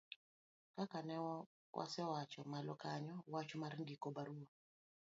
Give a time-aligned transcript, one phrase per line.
[0.75, 4.49] kaka nasewacho malo kanyo wach mar ndiko barua